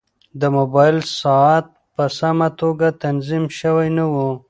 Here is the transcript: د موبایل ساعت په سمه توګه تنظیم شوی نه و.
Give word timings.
د 0.39 0.43
موبایل 0.57 0.97
ساعت 1.21 1.65
په 1.95 2.03
سمه 2.19 2.47
توګه 2.61 2.87
تنظیم 3.03 3.43
شوی 3.59 3.87
نه 3.97 4.05
و. 4.11 4.15